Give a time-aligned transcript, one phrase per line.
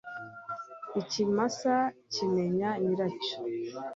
[1.01, 1.75] ikimasa
[2.13, 3.37] kimenya nyiracyo